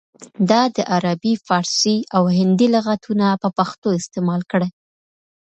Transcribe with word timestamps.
ده 0.49 0.61
د 0.75 0.77
عربي، 0.93 1.33
فارسي 1.47 1.97
او 2.15 2.23
هندي 2.37 2.67
لغاتونه 2.75 3.25
په 3.41 3.47
پښتو 3.57 3.87
استعمال 3.99 4.41
کړل 4.51 4.71